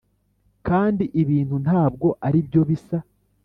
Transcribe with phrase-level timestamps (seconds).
[0.67, 2.97] kandi ibintu ntabwo aribyo bisa.